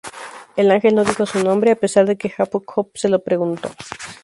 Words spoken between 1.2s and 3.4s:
su nombre, a pesar de que Jacob se lo